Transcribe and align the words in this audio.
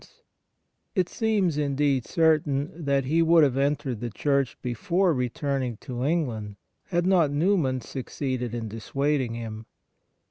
Memoir 0.01 0.07
of 0.07 0.15
Father 0.15 0.37
Faber 0.87 0.87
y"' 0.95 0.99
It 1.01 1.09
seems, 1.09 1.57
indeed, 1.59 2.05
certain 2.05 2.85
that 2.85 3.05
he 3.05 3.21
would 3.21 3.43
have 3.43 3.55
entered 3.55 3.99
the 3.99 4.09
Church 4.09 4.57
before 4.63 5.13
returning 5.13 5.77
to 5.81 6.03
England 6.03 6.55
had 6.87 7.05
not 7.05 7.29
Newman 7.29 7.81
succeeded 7.81 8.55
in 8.55 8.67
dissuading 8.67 9.35
him. 9.35 9.67